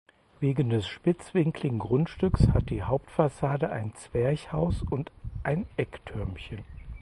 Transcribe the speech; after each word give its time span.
Wegen 0.39 0.71
des 0.71 0.87
spitzwinkligen 0.87 1.77
Grundstücks 1.77 2.47
hat 2.55 2.71
die 2.71 2.81
Hauptfassade 2.81 3.69
ein 3.71 3.93
Zwerchhaus 3.93 4.81
und 4.81 5.11
ein 5.43 5.67
Ecktürmchen. 5.77 6.65